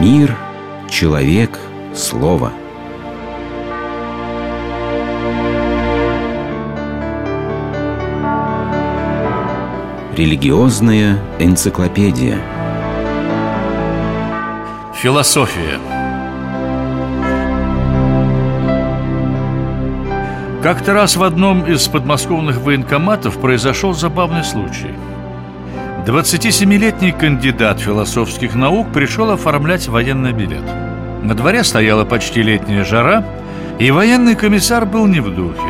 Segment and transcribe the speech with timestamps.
[0.00, 0.34] Мир,
[0.88, 1.58] человек,
[1.94, 2.52] слово.
[10.16, 12.38] Религиозная энциклопедия.
[14.94, 15.78] Философия.
[20.62, 24.94] Как-то раз в одном из подмосковных военкоматов произошел забавный случай.
[26.10, 30.64] 27-летний кандидат философских наук пришел оформлять военный билет.
[31.22, 33.24] На дворе стояла почти летняя жара,
[33.78, 35.68] и военный комиссар был не в духе.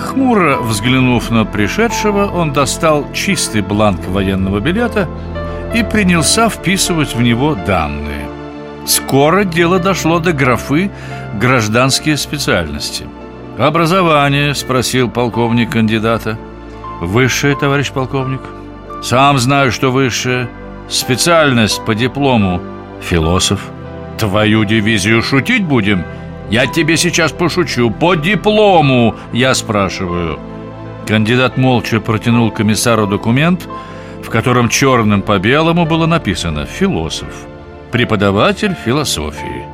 [0.00, 5.08] Хмуро взглянув на пришедшего, он достал чистый бланк военного билета
[5.72, 8.26] и принялся вписывать в него данные.
[8.84, 10.90] Скоро дело дошло до графы
[11.40, 13.04] «Гражданские специальности».
[13.58, 16.36] «Образование?»– спросил полковник кандидата.
[17.00, 18.40] «Высшее, товарищ полковник?»
[19.02, 20.48] «Сам знаю, что высшее.
[20.88, 22.60] Специальность по диплому.
[23.00, 23.60] Философ.
[24.18, 26.04] Твою дивизию шутить будем?»
[26.52, 27.90] Я тебе сейчас пошучу.
[27.90, 30.38] По диплому, я спрашиваю.
[31.06, 33.66] Кандидат молча протянул комиссару документ,
[34.22, 37.46] в котором черным по белому было написано «Философ».
[37.90, 39.64] Преподаватель философии.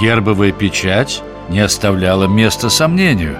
[0.00, 3.36] Гербовая печать не оставляла места сомнению.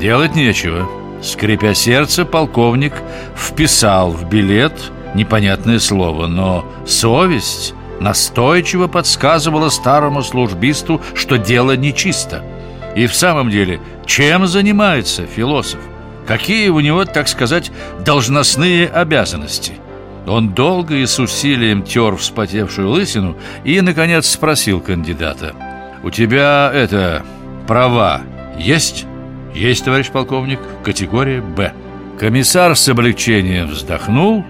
[0.00, 0.88] Делать нечего.
[1.24, 2.92] Скрипя сердце, полковник
[3.34, 4.74] вписал в билет
[5.14, 12.44] непонятное слово, но совесть настойчиво подсказывала старому службисту, что дело нечисто.
[12.94, 15.80] И в самом деле, чем занимается философ?
[16.26, 17.72] Какие у него, так сказать,
[18.04, 19.72] должностные обязанности?
[20.26, 25.54] Он долго и с усилием тер вспотевшую лысину и, наконец, спросил кандидата.
[26.02, 27.24] «У тебя, это,
[27.66, 28.20] права
[28.58, 29.06] есть?»
[29.54, 31.72] «Есть, товарищ полковник, категория «Б».
[32.18, 34.44] Комиссар с облегчением вздохнул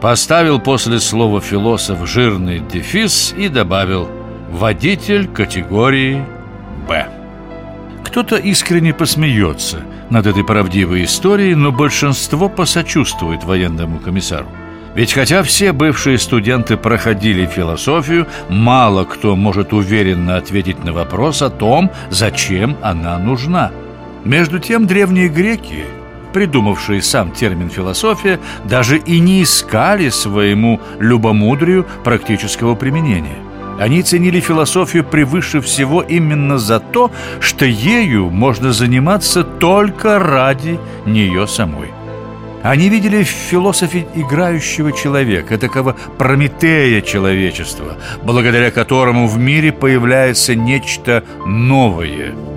[0.00, 4.08] Поставил после слова «философ» жирный дефис и добавил
[4.48, 6.24] «водитель категории
[6.86, 7.08] «Б».
[8.04, 14.46] Кто-то искренне посмеется над этой правдивой историей, но большинство посочувствует военному комиссару.
[14.94, 21.50] Ведь хотя все бывшие студенты проходили философию, мало кто может уверенно ответить на вопрос о
[21.50, 23.72] том, зачем она нужна.
[24.24, 25.84] Между тем древние греки
[26.32, 33.38] придумавшие сам термин «философия», даже и не искали своему любомудрию практического применения.
[33.78, 41.46] Они ценили философию превыше всего именно за то, что ею можно заниматься только ради нее
[41.46, 41.88] самой.
[42.64, 51.22] Они видели в философе играющего человека, такого Прометея человечества, благодаря которому в мире появляется нечто
[51.46, 52.34] новое–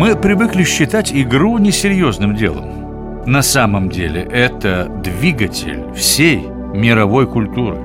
[0.00, 3.26] Мы привыкли считать игру несерьезным делом.
[3.26, 6.38] На самом деле это двигатель всей
[6.72, 7.76] мировой культуры.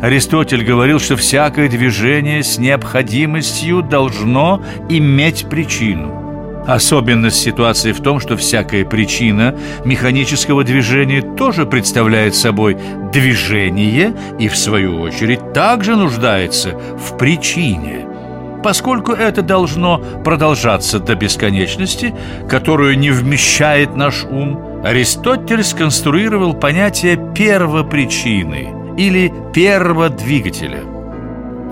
[0.00, 6.62] Аристотель говорил, что всякое движение с необходимостью должно иметь причину.
[6.64, 12.76] Особенность ситуации в том, что всякая причина механического движения тоже представляет собой
[13.12, 18.06] движение и, в свою очередь, также нуждается в причине–
[18.64, 22.14] поскольку это должно продолжаться до бесконечности,
[22.48, 30.80] которую не вмещает наш ум, Аристотель сконструировал понятие первопричины или перводвигателя.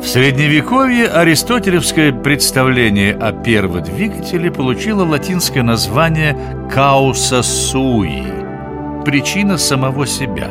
[0.02, 6.36] В Средневековье аристотелевское представление о перводвигателе получило латинское название
[6.70, 8.22] «causa sui»–
[9.06, 10.48] причина самого себя.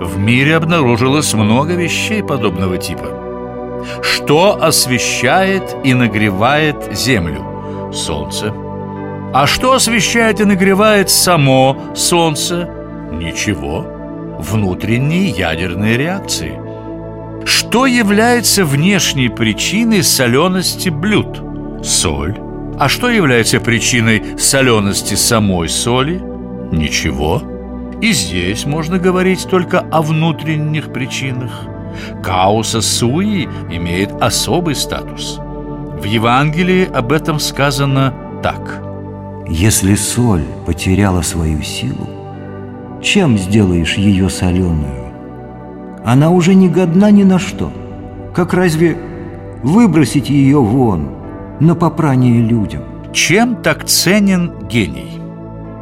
[0.00, 3.16] В мире обнаружилось много вещей подобного типа–
[4.02, 7.90] что освещает и нагревает Землю?
[7.92, 8.52] Солнце.
[9.32, 12.68] А что освещает и нагревает само Солнце?
[13.12, 13.86] Ничего.
[14.38, 16.60] Внутренние ядерные реакции.
[17.44, 21.42] Что является внешней причиной солености блюд?
[21.84, 22.38] Соль.
[22.78, 26.20] А что является причиной солености самой соли?
[26.72, 27.42] Ничего.
[28.00, 31.69] И здесь можно говорить только о внутренних причинах.
[32.22, 35.40] Кауса Суи имеет особый статус.
[36.00, 38.82] В Евангелии об этом сказано так.
[39.46, 42.08] Если соль потеряла свою силу,
[43.02, 45.12] чем сделаешь ее соленую?
[46.04, 47.70] Она уже не годна ни на что.
[48.34, 48.96] Как разве
[49.62, 51.10] выбросить ее вон
[51.60, 52.82] на попрание людям?
[53.12, 55.20] Чем так ценен гений?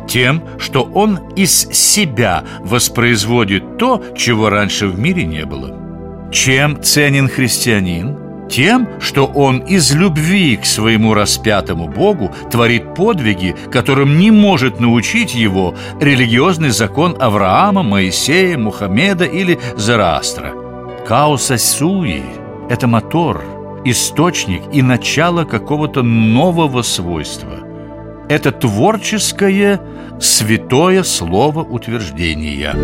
[0.09, 5.77] Тем, что он из себя воспроизводит то, чего раньше в мире не было–
[6.31, 8.17] чем ценен христианин?
[8.51, 15.35] Тем, что он из любви к своему распятому Богу творит подвиги, которым не может научить
[15.35, 20.55] его религиозный закон Авраама, Моисея, Мухаммеда или Зараастра.
[21.07, 22.23] Каоса Суи–
[22.71, 23.43] это мотор,
[23.85, 27.59] источник и начало какого-то нового свойства.
[28.31, 29.81] Это творческое,
[30.21, 32.75] святое слово утверждения.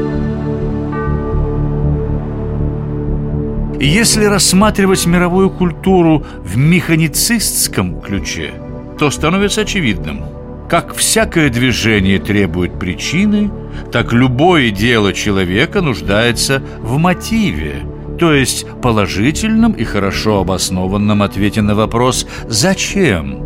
[3.85, 8.55] И если рассматривать мировую культуру в механицистском ключе,
[8.99, 10.25] то становится очевидным,
[10.71, 13.51] как всякое движение требует причины,
[13.93, 17.83] так любое дело человека нуждается в мотиве,
[18.19, 23.45] то есть положительном и хорошо обоснованном ответе на вопрос «Зачем?».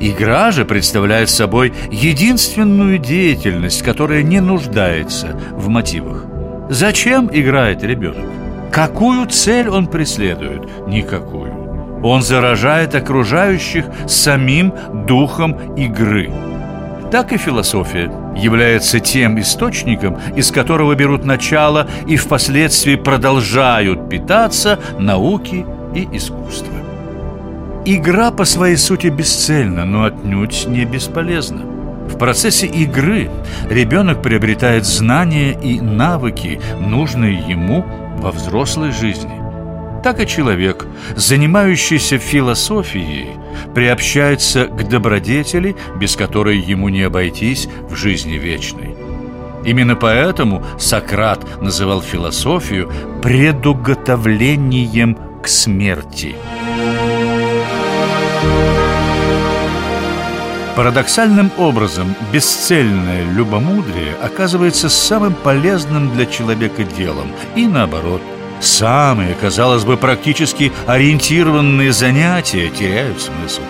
[0.00, 6.24] Игра же представляет собой единственную деятельность, которая не нуждается в мотивах.
[6.70, 8.47] Зачем играет ребенок?
[8.72, 10.86] Какую цель он преследует?
[10.86, 12.00] Никакую.
[12.02, 14.72] Он заражает окружающих самим
[15.06, 16.30] духом игры.
[17.10, 25.64] Так и философия является тем источником, из которого берут начало и впоследствии продолжают питаться науки
[25.94, 26.74] и искусство.
[27.86, 31.62] Игра по своей сути бесцельна, но отнюдь не бесполезна.
[32.08, 33.30] В процессе игры
[33.70, 37.84] ребенок приобретает знания и навыки, нужные ему
[38.18, 39.40] во взрослой жизни.
[40.02, 40.86] Так и человек,
[41.16, 43.30] занимающийся философией,
[43.74, 48.94] приобщается к добродетели, без которой ему не обойтись в жизни вечной.
[49.64, 52.90] Именно поэтому Сократ называл философию
[53.22, 56.36] предуготовлением к смерти.
[60.78, 68.22] Парадоксальным образом бесцельное любомудрие оказывается самым полезным для человека делом и наоборот.
[68.60, 73.62] Самые, казалось бы, практически ориентированные занятия теряют смысл.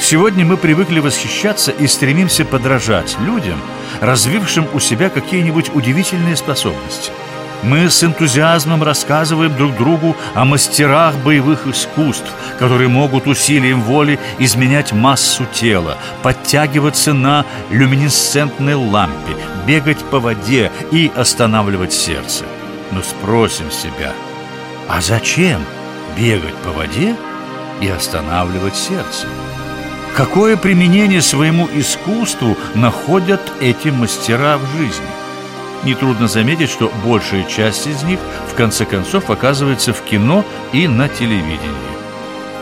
[0.00, 3.60] Сегодня мы привыкли восхищаться и стремимся подражать людям,
[4.00, 7.12] развившим у себя какие-нибудь удивительные способности–
[7.62, 14.92] мы с энтузиазмом рассказываем друг другу о мастерах боевых искусств, которые могут усилием воли изменять
[14.92, 19.36] массу тела, подтягиваться на люминесцентной лампе,
[19.66, 22.44] бегать по воде и останавливать сердце.
[22.92, 24.12] Но спросим себя,
[24.88, 25.64] а зачем
[26.16, 27.16] бегать по воде
[27.80, 29.26] и останавливать сердце?
[30.16, 35.15] Какое применение своему искусству находят эти мастера в жизни?
[35.84, 38.18] Нетрудно заметить, что большая часть из них
[38.50, 41.96] в конце концов оказывается в кино и на телевидении.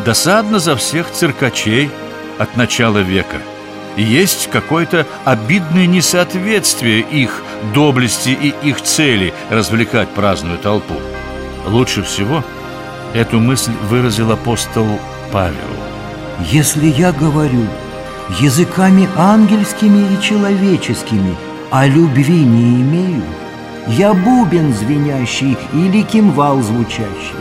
[0.05, 1.91] Досадно за всех циркачей
[2.39, 3.39] от начала века.
[3.97, 10.95] Есть какое-то обидное несоответствие их доблести и их цели развлекать праздную толпу.
[11.67, 12.43] Лучше всего
[13.15, 14.87] эту мысль выразил апостол
[15.33, 15.55] Павел.
[16.51, 17.67] Если я говорю
[18.41, 21.37] языками ангельскими и человеческими–
[21.77, 23.25] а любви не имею,
[23.89, 27.35] я бубен звенящий или кимвал звучащий.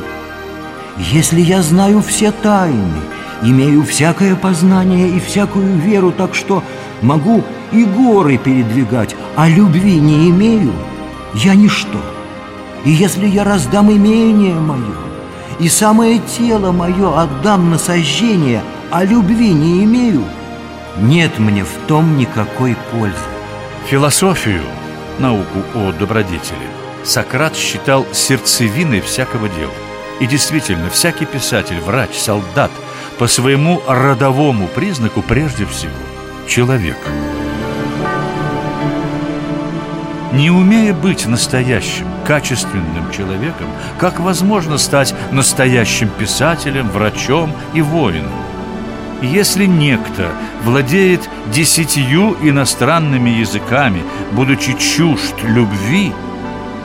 [0.97, 3.01] Если я знаю все тайны,
[3.43, 6.63] имею всякое познание и всякую веру, так что
[7.03, 10.73] могу и горы передвигать, а любви не имею,
[11.35, 11.99] я ничто.
[12.85, 14.97] И если я раздам имение мое,
[15.59, 20.23] и самое тело мое отдам на сожжение, а любви не имею,
[20.99, 23.32] нет мне в том никакой пользы.
[23.87, 24.63] Философию,
[25.19, 26.69] науку о добродетели,
[27.03, 29.73] Сократ считал сердцевиной всякого дела.
[30.21, 32.71] И действительно, всякий писатель, врач, солдат
[33.19, 35.91] по своему родовому признаку прежде всего
[36.47, 36.97] человек.
[40.31, 43.67] Не умея быть настоящим, качественным человеком,
[43.99, 48.31] как возможно стать настоящим писателем, врачом и воином?
[49.21, 50.31] Если некто
[50.63, 56.11] владеет десятью иностранными языками, будучи чужд любви,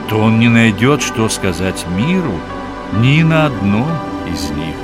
[0.09, 2.39] то он не найдет, что сказать миру
[2.97, 3.89] ни на одном
[4.31, 4.75] из них.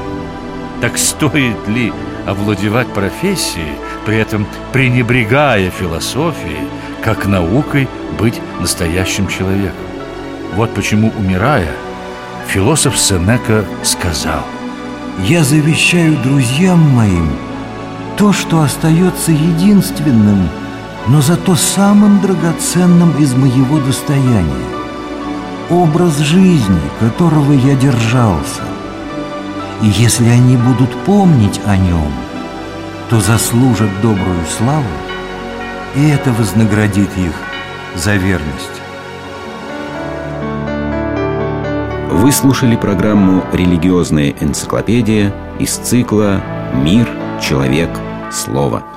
[0.82, 1.92] Так стоит ли
[2.26, 6.68] овладевать профессией, при этом пренебрегая философией,
[7.04, 7.88] как наукой
[8.20, 9.86] быть настоящим человеком?
[10.54, 11.72] Вот почему, умирая,
[12.48, 14.46] философ Сенека сказал–
[15.20, 17.32] я завещаю друзьям моим
[18.18, 20.50] то, что остается единственным,
[21.08, 24.66] но зато самым драгоценным из моего достояния.
[25.70, 28.62] Образ жизни, которого я держался.
[29.82, 32.12] И если они будут помнить о нем,
[33.10, 34.84] то заслужат добрую славу,
[35.96, 37.34] и это вознаградит их
[37.96, 38.82] за верность.
[42.12, 46.42] Вы слушали программу «Религиозная энциклопедия» из цикла
[46.74, 47.08] «Мир,
[47.42, 47.90] человек,
[48.32, 48.95] слово».